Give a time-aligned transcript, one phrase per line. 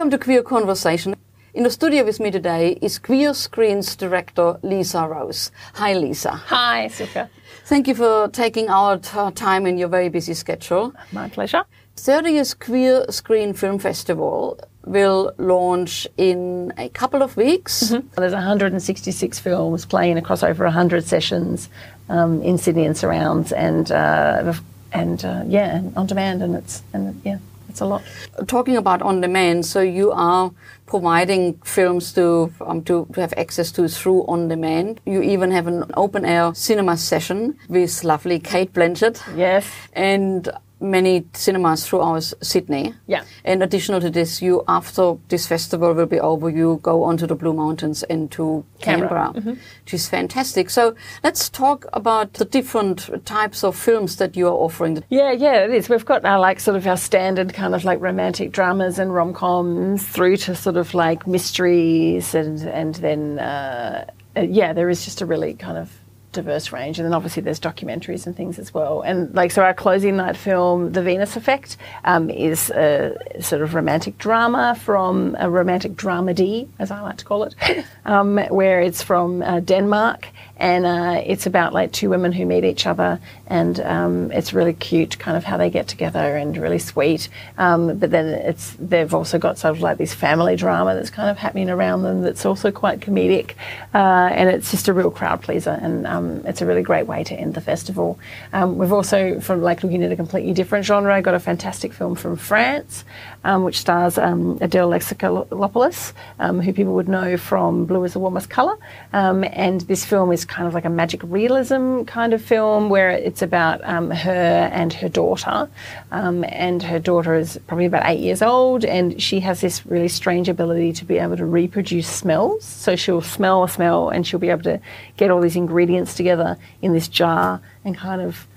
[0.00, 1.14] Welcome to Queer Conversation.
[1.52, 5.52] In the studio with me today is Queer Screens director Lisa Rose.
[5.74, 6.30] Hi, Lisa.
[6.30, 7.28] Hi, Silke.
[7.66, 10.94] Thank you for taking out uh, time in your very busy schedule.
[11.12, 11.64] My pleasure.
[11.96, 17.90] 30th Queer Screen Film Festival will launch in a couple of weeks.
[17.90, 18.08] Mm-hmm.
[18.16, 21.68] There's 166 films playing across over 100 sessions
[22.08, 24.54] um, in Sydney and surrounds, and uh,
[24.92, 27.36] and uh, yeah, and on demand, and it's and yeah.
[27.70, 28.02] It's a lot.
[28.48, 30.50] Talking about on demand, so you are
[30.86, 35.00] providing films to um, to have access to through on demand.
[35.06, 39.22] You even have an open air cinema session with lovely Cate Blanchett.
[39.36, 39.66] Yes.
[39.92, 42.94] And many cinemas throughout Sydney.
[43.06, 43.24] Yeah.
[43.44, 47.34] And additional to this, you after this festival will be over, you go onto the
[47.34, 49.50] Blue Mountains and to Canberra, mm-hmm.
[49.50, 50.70] which is fantastic.
[50.70, 55.02] So let's talk about the different types of films that you are offering.
[55.08, 55.88] Yeah, yeah, it is.
[55.88, 59.34] We've got our like sort of our standard kind of like romantic dramas and rom
[59.34, 64.06] coms through to sort of like mysteries and and then uh,
[64.36, 65.99] yeah, there is just a really kind of
[66.32, 66.98] diverse range.
[66.98, 69.02] And then obviously there's documentaries and things as well.
[69.02, 73.74] And like, so our closing night film, The Venus Effect, um, is a sort of
[73.74, 77.54] romantic drama from a romantic dramedy, as I like to call it,
[78.04, 80.28] um, where it's from uh, Denmark
[80.60, 84.74] and uh, it's about like two women who meet each other, and um, it's really
[84.74, 87.30] cute, kind of how they get together, and really sweet.
[87.56, 91.30] Um, but then it's they've also got sort of like this family drama that's kind
[91.30, 93.54] of happening around them that's also quite comedic,
[93.94, 97.24] uh, and it's just a real crowd pleaser, and um, it's a really great way
[97.24, 98.18] to end the festival.
[98.52, 102.16] Um, we've also, from like looking at a completely different genre, got a fantastic film
[102.16, 103.06] from France,
[103.44, 108.50] um, which stars um, Adele Exarchopoulos, who people would know from Blue is the Warmest
[108.50, 108.76] Colour,
[109.10, 113.40] and this film is kind of like a magic realism kind of film where it's
[113.40, 115.70] about um, her and her daughter.
[116.10, 120.08] Um, and her daughter is probably about eight years old, and she has this really
[120.08, 122.64] strange ability to be able to reproduce smells.
[122.64, 124.80] So she'll smell a smell and she'll be able to
[125.16, 128.48] get all these ingredients together in this jar and kind of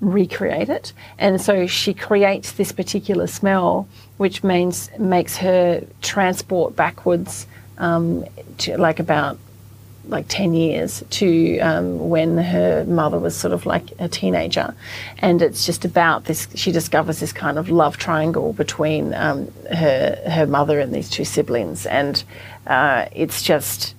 [0.00, 0.92] recreate it.
[1.18, 3.88] And so she creates this particular smell,
[4.18, 8.24] which means makes her transport backwards um,
[8.58, 9.36] to like about
[10.08, 14.74] like 10 years to um, when her mother was sort of like a teenager.
[15.18, 20.20] And it's just about this, she discovers this kind of love triangle between um, her,
[20.26, 21.86] her mother and these two siblings.
[21.86, 22.22] And
[22.66, 23.94] uh, it's just,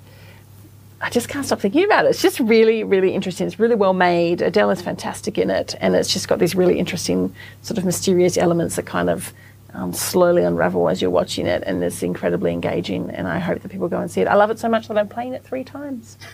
[1.02, 2.10] I just can't stop thinking about it.
[2.10, 3.48] It's just really, really interesting.
[3.48, 4.42] It's really well made.
[4.42, 5.76] Adele is fantastic in it.
[5.80, 9.34] And it's just got these really interesting, sort of mysterious elements that kind of
[9.74, 13.10] um, slowly unravel as you're watching it, and it's incredibly engaging.
[13.10, 14.28] And I hope that people go and see it.
[14.28, 16.18] I love it so much that I'm playing it three times.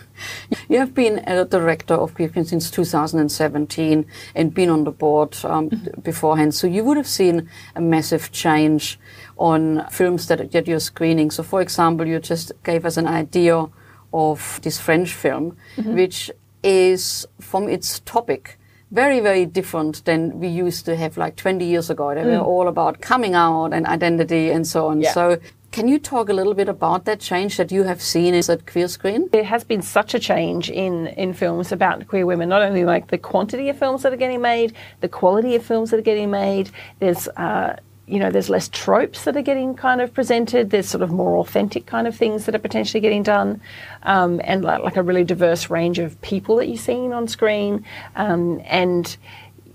[0.68, 4.04] You have been a director of Queer Screen since 2017
[4.34, 6.00] and been on the board um, mm-hmm.
[6.00, 8.98] beforehand, so you would have seen a massive change
[9.38, 11.30] on films that, that you're screening.
[11.30, 13.66] So, for example, you just gave us an idea
[14.12, 15.94] of this French film, mm-hmm.
[15.94, 16.30] which
[16.62, 18.57] is from its topic
[18.90, 22.14] very, very different than we used to have like 20 years ago.
[22.14, 22.38] They mm.
[22.38, 25.00] were all about coming out and identity and so on.
[25.00, 25.12] Yeah.
[25.12, 25.38] So
[25.70, 28.66] can you talk a little bit about that change that you have seen is at
[28.66, 29.28] Queer Screen?
[29.30, 33.08] There has been such a change in, in films about queer women, not only like
[33.08, 36.30] the quantity of films that are getting made, the quality of films that are getting
[36.30, 36.70] made.
[37.00, 37.76] There's uh,
[38.08, 40.70] you know, there's less tropes that are getting kind of presented.
[40.70, 43.60] There's sort of more authentic kind of things that are potentially getting done,
[44.02, 47.84] um, and like, like, a really diverse range of people that you're seeing on screen.
[48.16, 49.16] Um, and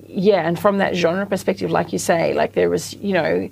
[0.07, 3.49] yeah, and from that genre perspective, like you say, like there was, you know,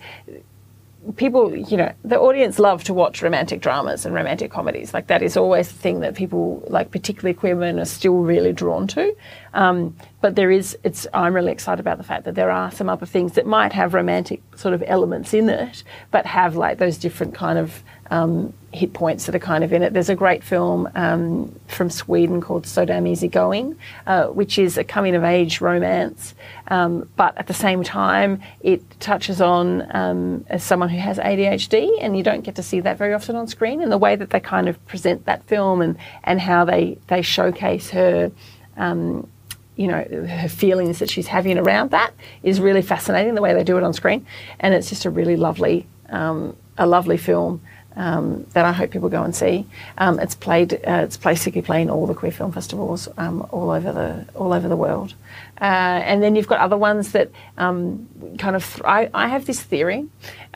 [1.16, 4.94] people, you know, the audience love to watch romantic dramas and romantic comedies.
[4.94, 8.53] Like that is always the thing that people, like particularly queer women, are still really
[8.53, 9.16] drawn to.
[9.53, 11.08] Um, but there is, it's.
[11.14, 13.94] I'm really excited about the fact that there are some other things that might have
[13.94, 18.94] romantic sort of elements in it, but have like those different kind of um, hit
[18.94, 19.94] points that are kind of in it.
[19.94, 24.78] There's a great film um, from Sweden called So Damn Easy Going, uh, which is
[24.78, 26.36] a coming of age romance,
[26.68, 31.98] um, but at the same time, it touches on um, as someone who has ADHD,
[32.02, 33.82] and you don't get to see that very often on screen.
[33.82, 37.22] And the way that they kind of present that film and, and how they, they
[37.22, 38.32] showcase her.
[38.78, 39.28] Um,
[39.76, 42.14] you know her feelings that she's having around that
[42.44, 44.26] is really fascinating the way they do it on screen
[44.59, 47.62] and it's just a really lovely um, a lovely film
[47.96, 49.66] um, that I hope people go and see.
[49.97, 50.73] Um, it's played.
[50.73, 54.68] Uh, it's basically playing all the queer film festivals um, all over the all over
[54.68, 55.14] the world.
[55.59, 58.08] Uh, and then you've got other ones that um,
[58.40, 58.66] kind of.
[58.66, 60.08] Th- I, I, have this theory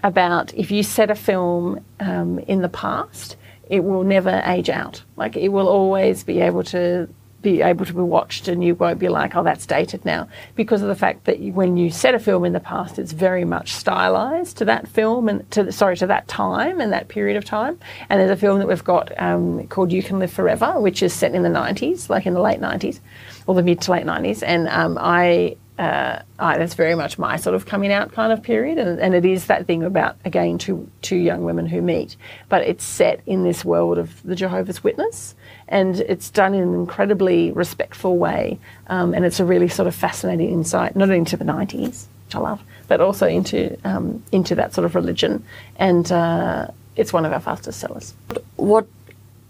[0.04, 3.36] about if you set a film um, in the past,
[3.70, 5.04] it will never age out.
[5.18, 7.10] Like it will always be able to
[7.46, 10.28] be able to be watched and you won't be like, oh, that's dated now.
[10.56, 13.46] Because of the fact that when you set a film in the past, it's very
[13.46, 17.46] much stylized to that film and to, sorry, to that time and that period of
[17.46, 17.78] time.
[18.10, 21.14] And there's a film that we've got um, called You Can Live Forever, which is
[21.14, 23.00] set in the 90s, like in the late 90s
[23.46, 24.42] or the mid to late 90s.
[24.42, 28.42] And um, I, uh, I, that's very much my sort of coming out kind of
[28.42, 32.16] period, and, and, it is that thing about again two two young women who meet,
[32.48, 35.36] but it's set in this world of the Jehovah's Witness,
[35.68, 38.58] and it's done in an incredibly respectful way,
[38.88, 42.36] um, and it's a really sort of fascinating insight, not only into the '90s, which
[42.36, 45.44] I love, but also into um, into that sort of religion,
[45.76, 48.14] and uh, it's one of our fastest sellers.
[48.56, 48.88] What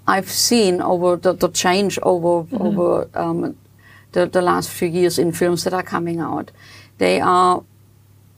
[0.07, 2.61] I've seen over the, the change over mm-hmm.
[2.61, 3.55] over um,
[4.15, 6.51] the, the last few years in films that are coming out,
[6.97, 7.63] they are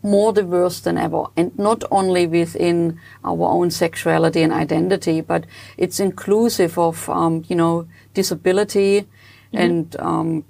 [0.04, 5.46] more diverse than ever, and not only within our own sexuality and identity, but
[5.78, 9.58] it's inclusive of um, you know disability mm-hmm.
[9.58, 10.44] and um,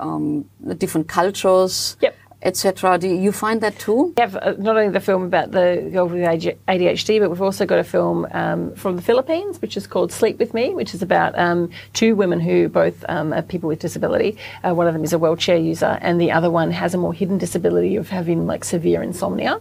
[0.00, 0.44] um,
[0.78, 1.96] different cultures.
[2.00, 2.13] Yep
[2.44, 2.98] etc.
[2.98, 4.14] Do you find that too?
[4.16, 7.64] We have uh, not only the film about the girl with ADHD, but we've also
[7.64, 11.02] got a film um, from the Philippines, which is called Sleep with Me, which is
[11.02, 14.36] about um, two women who both um, are people with disability.
[14.62, 17.14] Uh, one of them is a wheelchair user, and the other one has a more
[17.14, 19.60] hidden disability of having like severe insomnia.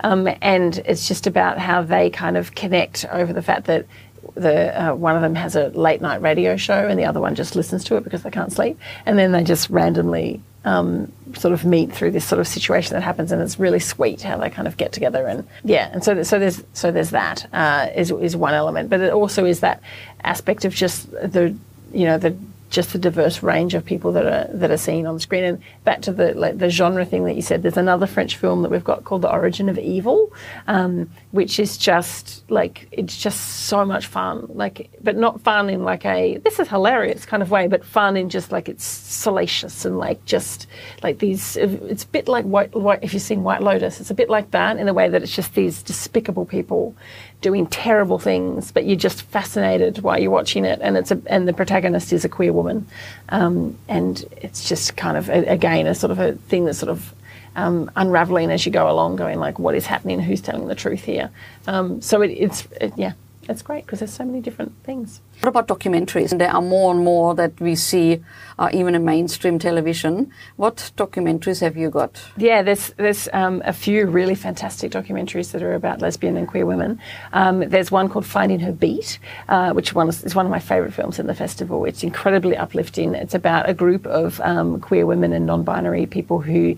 [0.00, 3.86] Um, and it's just about how they kind of connect over the fact that
[4.34, 7.34] the uh, one of them has a late night radio show and the other one
[7.34, 11.52] just listens to it because they can't sleep and then they just randomly um, sort
[11.52, 14.50] of meet through this sort of situation that happens, and it's really sweet how they
[14.50, 18.10] kind of get together and yeah, and so so there's so there's that uh, is
[18.10, 19.80] is one element, but it also is that
[20.22, 21.54] aspect of just the
[21.92, 22.36] you know the
[22.74, 25.44] just the diverse range of people that are that are seen on the screen.
[25.44, 28.62] And back to the like, the genre thing that you said, there's another French film
[28.62, 30.32] that we've got called The Origin of Evil,
[30.66, 34.46] um, which is just like it's just so much fun.
[34.48, 38.16] Like, but not fun in like a this is hilarious kind of way, but fun
[38.16, 40.66] in just like it's salacious and like just
[41.02, 41.56] like these.
[41.56, 44.50] It's a bit like white, white if you've seen White Lotus, it's a bit like
[44.50, 46.96] that in the way that it's just these despicable people
[47.40, 50.78] doing terrible things, but you're just fascinated while you're watching it.
[50.82, 52.86] And it's a, and the protagonist is a queer woman,
[53.28, 56.90] um, and it's just kind of a, again a sort of a thing that's sort
[56.90, 57.14] of
[57.56, 60.20] um, unraveling as you go along, going like, what is happening?
[60.20, 61.30] Who's telling the truth here?
[61.66, 63.12] Um, so it, it's it, yeah,
[63.48, 65.20] it's great because there's so many different things.
[65.40, 66.36] What about documentaries?
[66.36, 68.22] There are more and more that we see,
[68.58, 70.30] uh, even in mainstream television.
[70.56, 72.22] What documentaries have you got?
[72.36, 76.66] Yeah, there's there's um, a few really fantastic documentaries that are about lesbian and queer
[76.66, 77.00] women.
[77.32, 79.18] Um, there's one called Finding Her Beat,
[79.48, 81.84] uh, which one is, is, one of my favourite films in the festival.
[81.84, 83.14] It's incredibly uplifting.
[83.14, 86.76] It's about a group of um, queer women and non-binary people who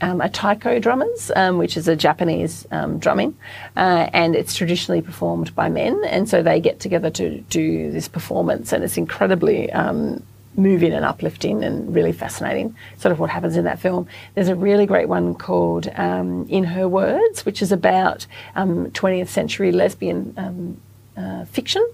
[0.00, 3.36] um, a taiko drummers, um, which is a Japanese um, drumming,
[3.76, 8.08] uh, and it's traditionally performed by men, and so they get together to do this
[8.08, 10.22] performance, and it's incredibly um,
[10.56, 12.74] moving and uplifting and really fascinating.
[12.98, 14.06] Sort of what happens in that film.
[14.34, 19.26] There's a really great one called um, In Her Words, which is about 20th um,
[19.26, 20.78] century lesbian
[21.16, 21.86] uh, fiction,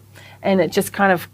[0.42, 1.28] and it just kind of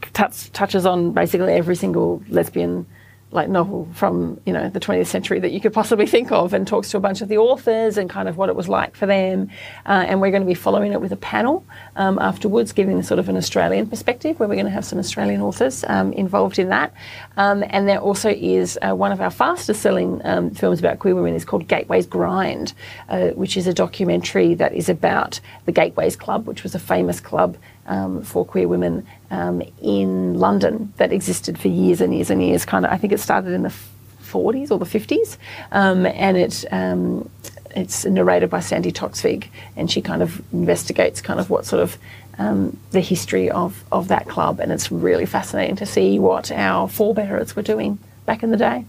[0.52, 2.86] touches on basically every single lesbian
[3.30, 6.66] like novel from you know the 20th century that you could possibly think of and
[6.66, 9.06] talks to a bunch of the authors and kind of what it was like for
[9.06, 9.50] them.
[9.84, 11.66] Uh, and we're going to be following it with a panel
[11.96, 15.42] um, afterwards giving sort of an australian perspective where we're going to have some australian
[15.42, 16.92] authors um, involved in that.
[17.36, 21.14] Um, and there also is uh, one of our fastest selling um, films about queer
[21.14, 22.72] women is called gateways grind
[23.10, 27.20] uh, which is a documentary that is about the gateways club which was a famous
[27.20, 27.56] club
[27.88, 32.64] um, for queer women um, in London that existed for years and years and years.
[32.64, 33.74] Kind of, I think it started in the
[34.22, 35.36] 40s or the 50s,
[35.72, 36.64] um, and it.
[36.70, 37.28] Um,
[37.76, 39.46] it's narrated by Sandi Toksvig,
[39.76, 41.98] and she kind of investigates kind of what sort of
[42.38, 46.88] um, the history of, of that club, and it's really fascinating to see what our
[46.88, 48.84] forebears were doing back in the day.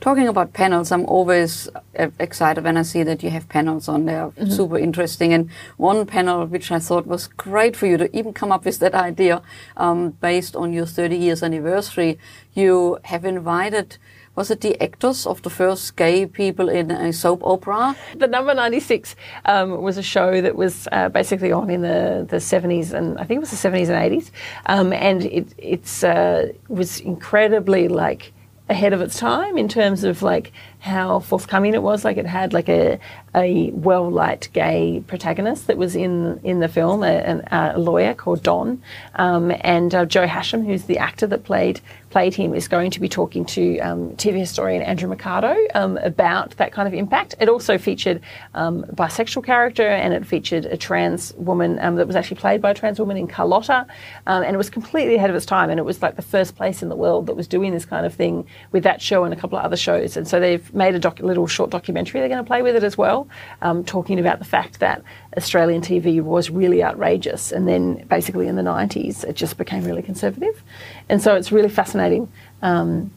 [0.00, 4.06] Talking about panels, I'm always uh, excited when I see that you have panels on
[4.06, 4.24] there.
[4.24, 4.50] Mm -hmm.
[4.50, 5.34] Super interesting.
[5.34, 8.78] And one panel, which I thought was great for you to even come up with
[8.78, 9.42] that idea,
[9.76, 12.18] um, based on your 30 years anniversary,
[12.54, 13.98] you have invited
[14.34, 17.94] was it the actors of the first gay people in a soap opera?
[18.18, 22.40] The number 96 um, was a show that was uh, basically on in the, the
[22.40, 24.30] 70s and I think it was the 70s and 80s.
[24.66, 28.32] Um, and it it's, uh, was incredibly like
[28.70, 32.04] ahead of its time in terms of like how forthcoming it was.
[32.04, 32.98] Like it had like a
[33.34, 38.42] a well liked gay protagonist that was in in the film, a, a lawyer called
[38.42, 38.82] Don,
[39.14, 43.00] um, and uh, Joe Hasham, who's the actor that played played him, is going to
[43.00, 47.36] be talking to um, TV historian Andrew Mercado um, about that kind of impact.
[47.38, 48.20] It also featured
[48.54, 52.60] um, a bisexual character, and it featured a trans woman um, that was actually played
[52.60, 53.86] by a trans woman in Carlotta,
[54.26, 55.70] um, and it was completely ahead of its time.
[55.70, 58.06] And it was like the first place in the world that was doing this kind
[58.06, 60.16] of thing with that show and a couple of other shows.
[60.16, 62.20] And so they've made a doc- little short documentary.
[62.20, 63.28] They're going to play with it as well,
[63.62, 65.02] um, talking about the fact that
[65.36, 70.02] Australian TV was really outrageous, and then basically in the 90s it just became really
[70.02, 70.62] conservative.
[71.08, 72.28] And so it's really fascinating.
[72.62, 73.10] Um,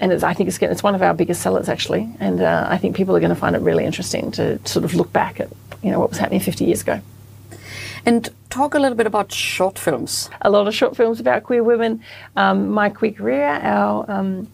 [0.00, 2.96] and I think it's, it's one of our biggest sellers actually, and uh, I think
[2.96, 5.48] people are going to find it really interesting to sort of look back at
[5.82, 7.00] you know what was happening 50 years ago.
[8.06, 10.30] And talk a little bit about short films.
[10.40, 12.02] A lot of short films about queer women.
[12.36, 14.48] Um, My Queer Career, our um,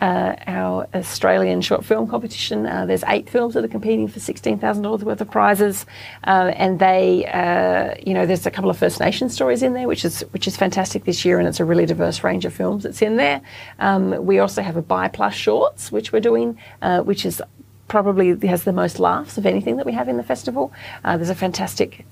[0.00, 2.66] uh, our Australian short film competition.
[2.66, 5.86] Uh, there's eight films that are competing for $16,000 worth of prizes,
[6.24, 9.88] uh, and they, uh, you know, there's a couple of First Nation stories in there,
[9.88, 12.84] which is which is fantastic this year, and it's a really diverse range of films
[12.84, 13.40] that's in there.
[13.78, 17.42] Um, we also have a Bi Plus Shorts, which we're doing, uh, which is
[17.88, 20.72] probably has the most laughs of anything that we have in the festival.
[21.04, 22.04] Uh, there's a fantastic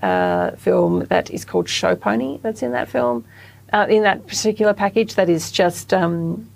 [0.58, 3.26] film that is called Show Pony that's in that film,
[3.72, 5.94] in that particular package that is just.
[5.94, 6.48] Um,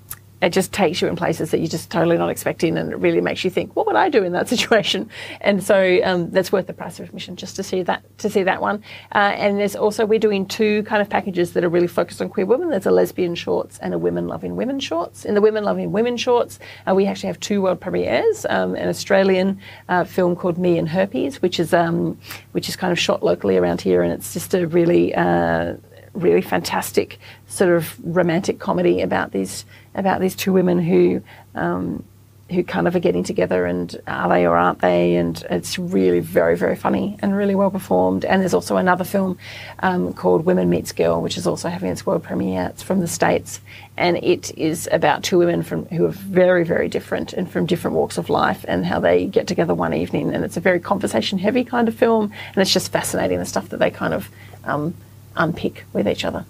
[0.42, 3.20] it just takes you in places that you're just totally not expecting, and it really
[3.20, 5.10] makes you think, what would I do in that situation?
[5.40, 8.42] And so um, that's worth the price of admission just to see that to see
[8.44, 8.82] that one.
[9.14, 12.28] Uh, and there's also we're doing two kind of packages that are really focused on
[12.28, 12.70] queer women.
[12.70, 15.24] There's a lesbian shorts and a women loving women shorts.
[15.24, 18.88] In the women loving women shorts, uh, we actually have two world premieres: um, an
[18.88, 22.18] Australian uh, film called Me and Herpes, which is um,
[22.52, 25.74] which is kind of shot locally around here, and it's just a really uh,
[26.14, 31.22] really fantastic sort of romantic comedy about these about these two women who
[31.54, 32.04] um,
[32.50, 36.18] who kind of are getting together and are they or aren't they and it's really
[36.18, 38.24] very very funny and really well performed.
[38.24, 39.38] And there's also another film
[39.80, 42.68] um, called women meets girl which is also having its world premiere.
[42.72, 43.60] It's from the states.
[43.96, 47.96] And it is about two women from who are very very different and from different
[47.96, 50.34] walks of life and how they get together one evening.
[50.34, 52.32] And it's a very conversation heavy kind of film.
[52.48, 54.28] And it's just fascinating the stuff that they kind of
[54.64, 54.94] um,
[55.36, 56.44] unpick with each other.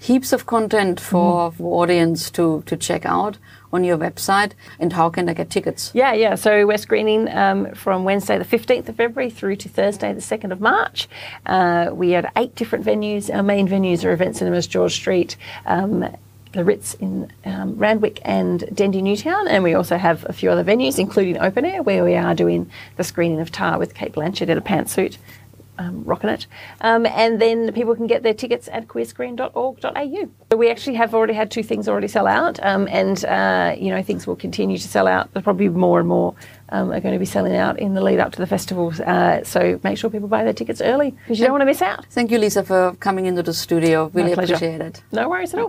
[0.00, 1.60] Heaps of content for mm.
[1.60, 3.36] audience to, to check out
[3.70, 4.52] on your website.
[4.78, 5.90] And how can they get tickets?
[5.92, 6.36] Yeah, yeah.
[6.36, 10.52] So we're screening um, from Wednesday the 15th of February through to Thursday the 2nd
[10.52, 11.06] of March.
[11.44, 13.32] Uh, we had eight different venues.
[13.32, 15.36] Our main venues are Event Cinemas George Street.
[15.66, 16.08] Um,
[16.52, 20.64] the Ritz in um, Randwick and Dendy Newtown, and we also have a few other
[20.64, 24.48] venues, including Open Air, where we are doing the screening of Tar with Cate Blanchett
[24.48, 25.16] in a pantsuit
[25.80, 26.46] um, rocking it.
[26.82, 30.28] Um, and then people can get their tickets at queerscreen.org.au.
[30.50, 33.90] So we actually have already had two things already sell out, um, and uh, you
[33.90, 35.32] know things will continue to sell out.
[35.32, 36.34] There's probably more and more
[36.70, 39.00] um, are going to be selling out in the lead up to the festivals.
[39.00, 41.82] Uh, so make sure people buy their tickets early because you don't want to miss
[41.82, 42.06] out.
[42.10, 44.10] Thank you, Lisa, for coming into the studio.
[44.12, 45.02] Really appreciate it.
[45.12, 45.68] No worries at all.